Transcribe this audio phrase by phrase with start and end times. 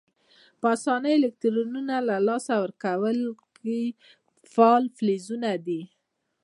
[0.59, 3.81] په آساني الکترونونه له لاسه ورکونکي
[4.53, 5.81] فعال فلزونه دي.